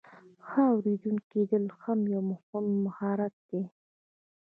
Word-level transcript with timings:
ښه 0.47 0.61
اوریدونکی 0.73 1.27
کیدل 1.31 1.63
هم 1.81 1.99
یو 2.13 2.21
مهم 2.31 2.65
مهارت 2.85 3.35
دی. 3.49 3.61